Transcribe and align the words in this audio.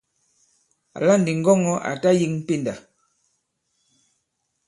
Àla 0.97 1.13
ndi 1.19 1.31
ŋgɔŋɔ̄ 1.39 1.75
à 1.89 1.91
ta 2.01 2.09
yem 2.19 2.33
pendà. 2.47 2.73